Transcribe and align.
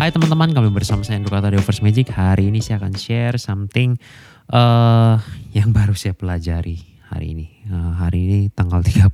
Hai 0.00 0.16
teman-teman, 0.16 0.48
kami 0.56 0.72
bersama 0.72 1.04
saya 1.04 1.20
Andrew 1.20 1.28
Kata 1.28 1.52
First 1.60 1.84
Magic. 1.84 2.08
Hari 2.08 2.48
ini 2.48 2.64
saya 2.64 2.80
akan 2.80 2.96
share 2.96 3.36
something 3.36 4.00
uh, 4.48 5.20
yang 5.52 5.76
baru 5.76 5.92
saya 5.92 6.16
pelajari 6.16 6.80
hari 7.12 7.36
ini. 7.36 7.68
Uh, 7.68 7.92
hari 8.00 8.24
ini 8.24 8.38
tanggal 8.48 8.80
30 8.80 9.12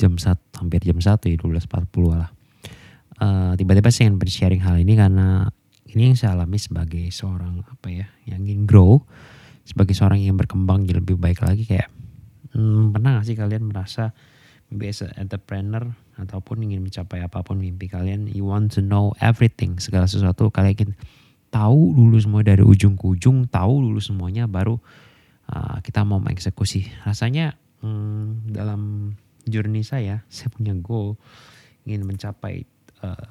jam 0.00 0.16
1 0.16 0.56
hampir 0.56 0.80
jam 0.88 0.96
1 0.96 1.04
ya 1.04 1.36
12.40 1.36 2.16
lah. 2.16 2.32
Uh, 3.20 3.52
tiba-tiba 3.60 3.92
saya 3.92 4.08
ingin 4.08 4.16
bersharing 4.16 4.64
hal 4.64 4.80
ini 4.80 4.96
karena 4.96 5.52
ini 5.92 6.08
yang 6.08 6.16
saya 6.16 6.32
alami 6.32 6.56
sebagai 6.56 7.04
seorang 7.12 7.60
apa 7.68 7.92
ya 7.92 8.08
yang 8.24 8.40
ingin 8.48 8.64
grow 8.64 9.04
sebagai 9.68 9.92
seorang 9.92 10.24
yang 10.24 10.40
berkembang 10.40 10.88
jadi 10.88 11.04
lebih 11.04 11.20
baik 11.20 11.44
lagi 11.44 11.68
kayak 11.68 11.92
hmm, 12.56 12.96
pernah 12.96 13.20
gak 13.20 13.28
sih 13.28 13.36
kalian 13.36 13.68
merasa 13.68 14.16
maybe 14.72 14.88
as 14.88 15.04
entrepreneur 15.20 15.92
ataupun 16.22 16.62
ingin 16.64 16.84
mencapai 16.84 17.24
apa 17.24 17.40
pun 17.40 17.56
mimpi 17.58 17.88
kalian 17.88 18.28
you 18.30 18.44
want 18.46 18.70
to 18.70 18.84
know 18.84 19.16
everything 19.20 19.76
segala 19.80 20.04
sesuatu 20.04 20.52
kalian 20.52 20.76
ingin 20.76 20.90
tahu 21.50 21.96
dulu 21.96 22.16
semua 22.20 22.40
dari 22.46 22.62
ujung 22.62 22.94
ke 22.94 23.04
ujung 23.10 23.48
tahu 23.50 23.90
dulu 23.90 23.98
semuanya 23.98 24.46
baru 24.46 24.78
uh, 25.50 25.82
kita 25.82 26.06
mau 26.06 26.22
mengeksekusi 26.22 26.86
rasanya 27.02 27.58
hmm, 27.82 28.54
dalam 28.54 29.12
journey 29.48 29.82
saya 29.82 30.22
saya 30.34 30.48
punya 30.52 30.76
goal 30.78 31.18
ingin 31.88 32.04
mencapai 32.04 32.68
uh, 33.02 33.26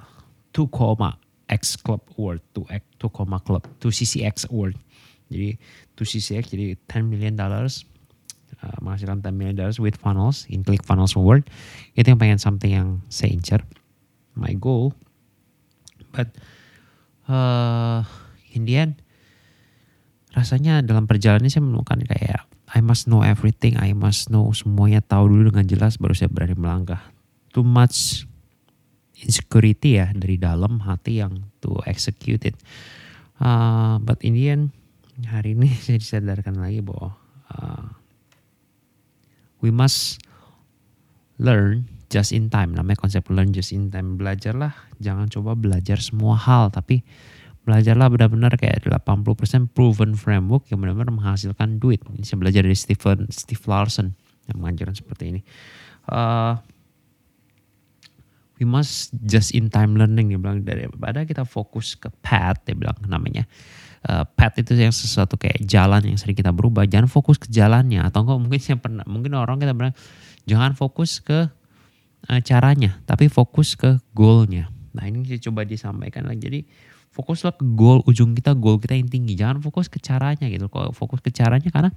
2, 0.54 0.68
X 1.50 1.78
Club 1.82 2.02
Award, 2.18 2.42
2 2.54 2.70
2, 3.00 3.46
Club, 3.46 3.64
2 3.82 3.90
CCX 3.90 4.50
Award. 4.50 4.78
Jadi 5.30 5.58
2 5.98 6.12
CCX 6.14 6.44
jadi 6.54 6.66
10 6.90 7.06
million 7.10 7.34
dollars 7.38 7.86
uh, 8.64 8.78
menghasilkan 8.84 9.24
10 9.24 9.36
million 9.36 9.56
dollars 9.56 9.80
with 9.80 9.96
funnels 9.96 10.48
in 10.52 10.64
Click 10.64 10.84
Funnels 10.84 11.16
Award 11.16 11.48
itu 11.96 12.08
yang 12.08 12.20
pengen 12.20 12.40
something 12.40 12.72
yang 12.72 12.90
saya 13.12 13.32
incer. 13.36 13.62
My 14.36 14.56
goal. 14.56 14.96
But 16.16 16.32
uh, 17.28 18.08
in 18.56 18.66
the 18.66 18.76
end 18.80 18.94
rasanya 20.34 20.86
dalam 20.86 21.10
perjalanan 21.10 21.50
saya 21.50 21.66
menemukan 21.66 22.06
kayak 22.06 22.46
I 22.70 22.86
must 22.86 23.10
know 23.10 23.26
everything 23.26 23.82
I 23.82 23.98
must 23.98 24.30
know 24.30 24.54
semuanya 24.54 25.02
tahu 25.02 25.26
dulu 25.26 25.50
dengan 25.50 25.66
jelas 25.66 25.98
baru 25.98 26.14
saya 26.14 26.30
berani 26.30 26.56
melangkah. 26.56 27.02
Too 27.50 27.66
much 27.66 28.30
insecurity 29.20 30.00
ya 30.00 30.14
dari 30.16 30.40
dalam 30.40 30.80
hati 30.80 31.20
yang 31.20 31.50
to 31.60 31.82
execute 31.90 32.46
it. 32.46 32.56
Uh, 33.40 34.00
but 34.04 34.22
in 34.24 34.36
the 34.38 34.46
end 34.48 34.64
hari 35.28 35.58
ini 35.58 35.76
saya 35.84 36.00
disadarkan 36.00 36.56
lagi 36.56 36.80
bahwa 36.80 37.19
we 39.60 39.70
must 39.70 40.20
learn 41.40 41.88
just 42.12 42.34
in 42.36 42.50
time. 42.52 42.76
Namanya 42.76 43.00
konsep 43.00 43.24
learn 43.32 43.54
just 43.54 43.72
in 43.72 43.94
time. 43.94 44.18
Belajarlah, 44.20 44.76
jangan 45.00 45.30
coba 45.30 45.56
belajar 45.56 46.02
semua 46.02 46.36
hal, 46.36 46.74
tapi 46.74 47.06
belajarlah 47.64 48.10
benar-benar 48.10 48.58
kayak 48.58 48.82
80% 48.82 49.70
proven 49.78 50.18
framework 50.18 50.66
yang 50.74 50.82
benar-benar 50.82 51.14
menghasilkan 51.14 51.78
duit. 51.78 52.02
Ini 52.18 52.26
saya 52.26 52.42
belajar 52.42 52.66
dari 52.66 52.78
Stephen 52.78 53.30
Steve 53.30 53.62
Larsen 53.70 54.18
yang 54.50 54.58
mengajarkan 54.58 54.98
seperti 54.98 55.38
ini. 55.38 55.42
Uh, 56.10 56.58
we 58.60 58.68
must 58.68 59.16
just 59.24 59.56
in 59.56 59.72
time 59.72 59.96
learning 59.96 60.36
dia 60.36 60.40
bilang. 60.40 60.62
Daripada 60.62 61.24
kita 61.24 61.48
fokus 61.48 61.96
ke 61.96 62.12
path 62.20 62.68
dia 62.68 62.76
bilang 62.76 63.00
namanya. 63.08 63.48
Uh, 64.04 64.24
path 64.24 64.60
itu 64.60 64.76
yang 64.76 64.92
sesuatu 64.92 65.36
kayak 65.36 65.64
jalan 65.64 66.04
yang 66.04 66.20
sering 66.20 66.36
kita 66.36 66.52
berubah. 66.52 66.84
Jangan 66.86 67.08
fokus 67.08 67.40
ke 67.40 67.48
jalannya. 67.48 68.04
Atau 68.04 68.28
enggak 68.28 68.40
mungkin 68.40 68.60
saya 68.60 68.78
pernah 68.78 69.04
mungkin 69.08 69.32
orang 69.40 69.58
kita 69.64 69.72
bilang 69.72 69.96
jangan 70.44 70.76
fokus 70.76 71.24
ke 71.24 71.48
uh, 72.28 72.42
caranya 72.44 73.00
tapi 73.08 73.32
fokus 73.32 73.80
ke 73.80 73.98
goalnya. 74.12 74.68
Nah 74.92 75.08
ini 75.08 75.24
saya 75.24 75.40
coba 75.50 75.64
disampaikan 75.64 76.28
lagi. 76.28 76.44
Jadi 76.44 76.60
fokuslah 77.16 77.56
ke 77.56 77.66
goal 77.74 78.04
ujung 78.06 78.36
kita 78.36 78.52
goal 78.60 78.78
kita 78.78 79.00
yang 79.00 79.08
tinggi. 79.08 79.40
Jangan 79.40 79.64
fokus 79.64 79.88
ke 79.88 80.04
caranya 80.04 80.52
gitu. 80.52 80.68
Kok 80.68 80.92
fokus 80.92 81.24
ke 81.24 81.32
caranya 81.32 81.72
karena 81.72 81.92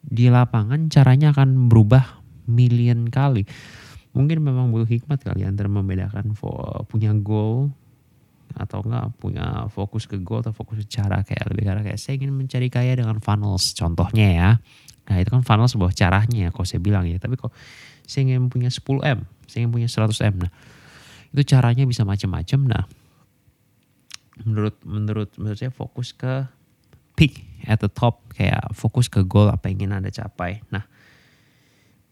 di 0.00 0.32
lapangan 0.32 0.88
caranya 0.88 1.32
akan 1.36 1.68
berubah 1.68 2.20
million 2.48 3.06
kali 3.12 3.44
mungkin 4.10 4.42
memang 4.42 4.74
butuh 4.74 4.90
hikmat 4.90 5.22
kali 5.22 5.46
antara 5.46 5.70
membedakan 5.70 6.34
punya 6.90 7.14
goal 7.14 7.70
atau 8.58 8.82
enggak 8.82 9.14
punya 9.22 9.70
fokus 9.70 10.10
ke 10.10 10.18
goal 10.18 10.42
atau 10.42 10.50
fokus 10.50 10.82
cara 10.90 11.22
kayak 11.22 11.54
lebih 11.54 11.70
karena 11.70 11.82
kayak 11.86 12.00
saya 12.02 12.18
ingin 12.18 12.34
mencari 12.34 12.66
kaya 12.66 12.98
dengan 12.98 13.22
funnels 13.22 13.70
contohnya 13.78 14.28
ya. 14.34 14.50
Nah 15.06 15.16
itu 15.22 15.30
kan 15.30 15.46
funnels 15.46 15.78
sebuah 15.78 15.94
caranya 15.94 16.46
ya 16.46 16.50
kalau 16.50 16.66
saya 16.66 16.82
bilang 16.82 17.06
ya. 17.06 17.22
Tapi 17.22 17.38
kok 17.38 17.54
saya 18.10 18.26
ingin 18.26 18.50
punya 18.50 18.66
10M 18.66 19.22
saya 19.46 19.58
ingin 19.62 19.70
punya 19.70 19.86
100M 19.86 20.34
nah 20.42 20.50
itu 21.30 21.42
caranya 21.46 21.86
bisa 21.86 22.02
macam-macam. 22.02 22.60
Nah 22.66 22.84
menurut 24.42 24.74
menurut 24.82 25.30
menurut 25.38 25.58
saya 25.58 25.70
fokus 25.70 26.10
ke 26.10 26.50
peak 27.14 27.46
at 27.70 27.78
the 27.78 27.86
top 27.86 28.26
kayak 28.34 28.66
fokus 28.74 29.06
ke 29.06 29.22
goal 29.22 29.46
apa 29.46 29.70
yang 29.70 29.86
ingin 29.86 30.02
anda 30.02 30.10
capai. 30.10 30.66
Nah 30.74 30.82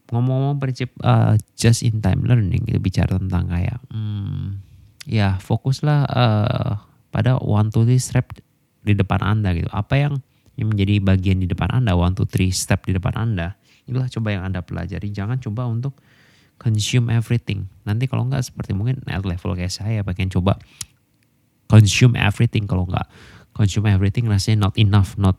ngomong-ngomong 0.09 0.57
prinsip 0.57 0.89
uh, 1.05 1.37
just 1.53 1.85
in 1.85 2.01
time 2.01 2.25
learning 2.25 2.65
itu 2.65 2.81
bicara 2.81 3.17
tentang 3.17 3.45
kayak 3.49 3.77
hmm, 3.93 4.57
ya 5.05 5.37
fokuslah 5.37 5.99
uh, 6.09 6.71
pada 7.13 7.37
one 7.41 7.69
two 7.69 7.85
three 7.85 8.01
step 8.01 8.33
di 8.81 8.93
depan 8.97 9.21
anda 9.21 9.53
gitu. 9.53 9.69
Apa 9.69 10.01
yang 10.01 10.21
menjadi 10.59 10.99
bagian 10.99 11.39
di 11.39 11.47
depan 11.47 11.71
anda 11.71 11.95
one 11.95 12.17
two 12.17 12.27
three 12.27 12.51
step 12.51 12.83
di 12.83 12.91
depan 12.91 13.15
anda 13.15 13.55
itulah 13.85 14.09
coba 14.09 14.27
yang 14.33 14.43
anda 14.45 14.61
pelajari. 14.61 15.09
Jangan 15.09 15.41
coba 15.41 15.65
untuk 15.65 15.97
consume 16.59 17.09
everything. 17.13 17.69
Nanti 17.87 18.05
kalau 18.05 18.27
nggak 18.27 18.43
seperti 18.43 18.75
mungkin 18.75 19.01
at 19.07 19.23
level 19.23 19.55
kayak 19.55 19.71
saya 19.71 20.03
pengen 20.03 20.29
coba 20.29 20.59
consume 21.69 22.17
everything. 22.17 22.65
Kalau 22.65 22.85
nggak 22.89 23.07
consume 23.55 23.89
everything 23.89 24.29
rasanya 24.29 24.69
not 24.69 24.75
enough 24.77 25.17
not 25.17 25.37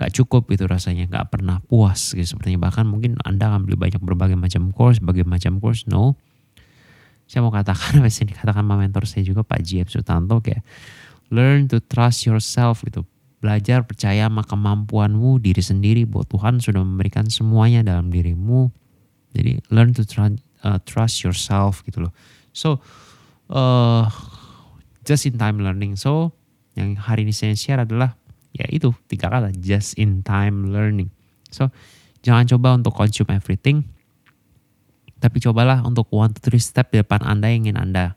gak 0.00 0.16
cukup 0.16 0.48
itu 0.48 0.64
rasanya 0.64 1.04
nggak 1.12 1.28
pernah 1.28 1.60
puas 1.60 2.16
gitu 2.16 2.24
sepertinya. 2.24 2.72
Bahkan 2.72 2.88
mungkin 2.88 3.20
anda 3.20 3.52
ambil 3.52 3.76
banyak 3.76 4.00
berbagai 4.00 4.40
macam 4.40 4.72
course 4.72 4.96
berbagai 4.96 5.28
macam 5.28 5.60
course 5.60 5.84
no. 5.84 6.16
Saya 7.28 7.44
mau 7.44 7.52
katakan 7.52 7.96
apa 8.00 8.08
sih 8.08 8.24
dikatakan 8.24 8.64
sama 8.64 8.80
mentor 8.80 9.04
saya 9.04 9.28
juga 9.28 9.44
Pak 9.44 9.60
J.F. 9.60 9.92
Sutanto 9.92 10.40
kayak 10.40 10.64
learn 11.28 11.68
to 11.68 11.84
trust 11.84 12.24
yourself 12.24 12.80
gitu. 12.88 13.04
Belajar 13.44 13.84
percaya 13.84 14.24
sama 14.24 14.40
kemampuanmu 14.40 15.36
diri 15.36 15.60
sendiri 15.60 16.08
bahwa 16.08 16.24
Tuhan 16.24 16.64
sudah 16.64 16.80
memberikan 16.80 17.28
semuanya 17.28 17.84
dalam 17.84 18.08
dirimu. 18.08 18.72
Jadi 19.36 19.60
learn 19.68 19.92
to 19.92 20.08
tr- 20.08 20.40
uh, 20.64 20.80
trust 20.88 21.28
yourself 21.28 21.84
gitu 21.84 22.08
loh. 22.08 22.12
So 22.56 22.80
uh, 23.52 24.08
just 25.04 25.28
in 25.28 25.36
time 25.36 25.60
learning. 25.60 26.00
So 26.00 26.32
yang 26.72 26.96
hari 26.96 27.28
ini 27.28 27.36
saya 27.36 27.52
share 27.52 27.84
adalah 27.84 28.19
ya 28.54 28.66
itu 28.70 28.90
tiga 29.06 29.30
kata 29.30 29.54
just 29.58 29.94
in 29.98 30.22
time 30.26 30.70
learning 30.74 31.10
so 31.50 31.70
jangan 32.22 32.46
coba 32.50 32.78
untuk 32.78 32.92
consume 32.94 33.34
everything 33.34 33.86
tapi 35.20 35.36
cobalah 35.38 35.84
untuk 35.84 36.08
one 36.08 36.32
to 36.32 36.40
three 36.40 36.58
step 36.58 36.88
di 36.90 37.04
depan 37.04 37.20
Anda 37.20 37.52
yang 37.52 37.68
ingin 37.68 37.76
Anda 37.76 38.16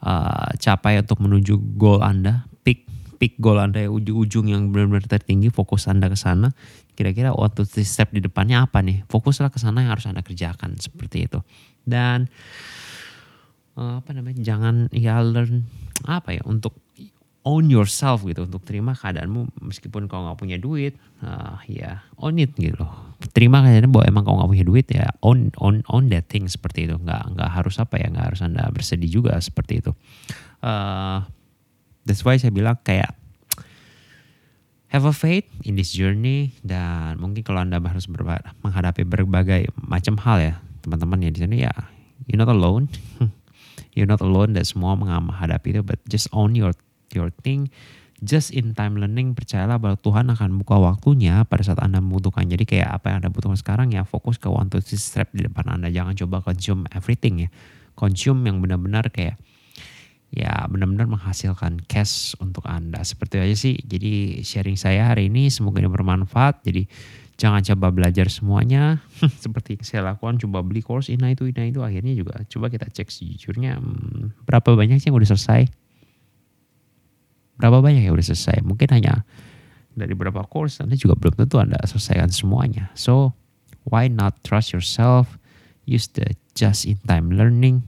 uh, 0.00 0.50
capai 0.56 1.04
untuk 1.04 1.20
menuju 1.20 1.76
goal 1.76 2.00
Anda, 2.00 2.48
pick 2.64 2.88
pick 3.20 3.36
goal 3.36 3.60
Anda 3.60 3.84
ujung-ujung 3.86 4.48
yang 4.48 4.72
benar-benar 4.72 5.04
tertinggi, 5.04 5.52
fokus 5.52 5.84
Anda 5.84 6.08
ke 6.08 6.16
sana. 6.16 6.56
Kira-kira 6.96 7.36
one 7.36 7.52
to 7.52 7.62
three 7.68 7.86
step 7.86 8.10
di 8.10 8.24
depannya 8.24 8.64
apa 8.64 8.82
nih? 8.82 9.06
Fokuslah 9.06 9.52
ke 9.52 9.60
sana 9.60 9.84
yang 9.84 9.92
harus 9.94 10.08
Anda 10.08 10.24
kerjakan 10.24 10.80
seperti 10.80 11.28
itu. 11.30 11.44
Dan 11.84 12.26
uh, 13.76 14.00
apa 14.00 14.10
namanya? 14.16 14.40
Jangan 14.42 14.88
ya 14.90 15.20
learn 15.22 15.68
apa 16.08 16.34
ya 16.34 16.42
untuk 16.48 16.74
own 17.48 17.72
yourself 17.72 18.28
gitu 18.28 18.44
untuk 18.44 18.60
terima 18.68 18.92
keadaanmu 18.92 19.64
meskipun 19.64 20.04
kau 20.04 20.20
nggak 20.20 20.36
punya 20.36 20.60
duit. 20.60 20.92
Uh, 21.24 21.56
ya 21.64 22.04
own 22.20 22.36
it 22.36 22.52
gitu 22.60 22.76
loh. 22.76 23.16
Terima 23.32 23.64
keadaannya 23.64 23.88
bahwa 23.88 24.04
emang 24.04 24.22
kau 24.28 24.36
nggak 24.36 24.50
punya 24.52 24.66
duit 24.68 24.86
ya 24.92 25.08
own 25.24 25.48
own 25.56 25.80
own 25.88 26.12
that 26.12 26.28
thing 26.28 26.44
seperti 26.44 26.84
itu. 26.84 27.00
Nggak 27.00 27.32
nggak 27.32 27.50
harus 27.50 27.80
apa 27.80 27.96
ya 27.96 28.12
nggak 28.12 28.26
harus 28.28 28.40
anda 28.44 28.68
bersedih 28.68 29.08
juga 29.08 29.40
seperti 29.40 29.80
itu. 29.80 29.96
Uh, 30.60 31.24
that's 32.04 32.20
why 32.20 32.36
saya 32.36 32.52
bilang 32.52 32.76
kayak 32.84 33.16
have 34.92 35.08
a 35.08 35.14
faith 35.16 35.48
in 35.64 35.80
this 35.80 35.96
journey 35.96 36.52
dan 36.60 37.16
mungkin 37.16 37.40
kalau 37.40 37.64
anda 37.64 37.80
harus 37.80 38.04
menghadapi 38.60 39.08
berbagai 39.08 39.72
macam 39.80 40.20
hal 40.20 40.36
ya 40.40 40.54
teman-teman 40.84 41.24
ya 41.24 41.30
di 41.32 41.40
sana 41.40 41.56
ya 41.56 41.72
you're 42.28 42.36
not 42.36 42.52
alone. 42.52 42.92
You're 43.98 44.06
not 44.06 44.22
alone 44.22 44.54
dan 44.54 44.62
semua 44.62 44.94
menghadapi 44.94 45.74
itu 45.74 45.82
but 45.82 45.98
just 46.06 46.30
own 46.30 46.54
your 46.54 46.70
your 47.18 47.34
thing 47.42 47.66
just 48.22 48.50
in 48.50 48.74
time 48.74 48.98
learning 48.98 49.34
percayalah 49.34 49.78
bahwa 49.78 49.94
Tuhan 49.98 50.26
akan 50.34 50.58
buka 50.58 50.76
waktunya 50.78 51.46
pada 51.46 51.62
saat 51.62 51.78
Anda 51.78 52.02
membutuhkan. 52.02 52.50
Jadi 52.50 52.66
kayak 52.66 52.90
apa 52.90 53.14
yang 53.14 53.16
Anda 53.22 53.30
butuhkan 53.30 53.58
sekarang 53.58 53.94
ya 53.94 54.02
fokus 54.02 54.38
ke 54.42 54.50
one 54.50 54.66
to 54.70 54.82
three 54.82 54.98
step 54.98 55.30
di 55.30 55.46
depan 55.46 55.70
Anda. 55.70 55.90
Jangan 55.90 56.18
coba 56.26 56.42
consume 56.42 56.90
everything 56.90 57.46
ya. 57.46 57.48
Consume 57.94 58.46
yang 58.46 58.58
benar-benar 58.58 59.10
kayak 59.14 59.38
ya 60.28 60.66
benar-benar 60.68 61.08
menghasilkan 61.08 61.86
cash 61.86 62.34
untuk 62.42 62.66
Anda. 62.66 63.06
Seperti 63.06 63.38
aja 63.38 63.54
sih. 63.54 63.78
Jadi 63.78 64.42
sharing 64.42 64.74
saya 64.74 65.14
hari 65.14 65.30
ini 65.30 65.46
semoga 65.50 65.78
ini 65.78 65.90
bermanfaat. 65.90 66.66
Jadi 66.66 66.90
jangan 67.38 67.62
coba 67.62 67.94
belajar 67.94 68.26
semuanya 68.34 68.98
seperti 69.44 69.78
saya 69.86 70.10
lakukan 70.10 70.42
coba 70.42 70.66
beli 70.66 70.82
course 70.82 71.06
ini 71.06 71.38
itu 71.38 71.46
ini 71.46 71.70
itu 71.70 71.86
akhirnya 71.86 72.10
juga 72.18 72.34
coba 72.50 72.66
kita 72.66 72.90
cek 72.90 73.14
sejujurnya 73.14 73.78
hmm, 73.78 74.42
berapa 74.42 74.74
banyak 74.74 74.98
sih 74.98 75.14
yang 75.14 75.22
udah 75.22 75.30
selesai 75.30 75.70
berapa 77.58 77.82
banyak 77.82 78.06
yang 78.06 78.14
udah 78.14 78.26
selesai 78.32 78.62
mungkin 78.62 78.88
hanya 78.94 79.26
dari 79.98 80.14
beberapa 80.14 80.46
course 80.46 80.78
Anda 80.78 80.94
juga 80.94 81.18
belum 81.18 81.34
tentu 81.34 81.58
Anda 81.58 81.78
selesaikan 81.82 82.30
semuanya 82.30 82.94
so 82.94 83.34
why 83.84 84.06
not 84.06 84.38
trust 84.46 84.70
yourself 84.70 85.36
use 85.84 86.06
the 86.14 86.38
just 86.54 86.86
in 86.86 86.96
time 87.04 87.34
learning 87.34 87.82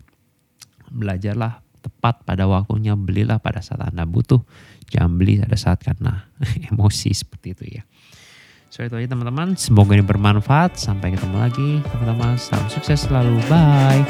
belajarlah 0.90 1.62
tepat 1.80 2.26
pada 2.26 2.44
waktunya 2.50 2.98
belilah 2.98 3.38
pada 3.38 3.62
saat 3.62 3.80
Anda 3.86 4.04
butuh 4.04 4.42
jangan 4.90 5.16
beli 5.16 5.38
pada 5.38 5.56
saat 5.56 5.80
karena 5.80 6.28
emosi 6.70 7.10
seperti 7.14 7.48
itu 7.54 7.66
ya 7.80 7.84
So 8.70 8.86
itu 8.86 8.94
aja 8.94 9.10
teman-teman, 9.10 9.58
semoga 9.58 9.98
ini 9.98 10.06
bermanfaat. 10.06 10.78
Sampai 10.78 11.10
ketemu 11.10 11.42
lagi 11.42 11.82
teman-teman. 11.90 12.38
Salam 12.38 12.70
sukses 12.70 13.02
selalu. 13.02 13.42
Bye. 13.50 14.06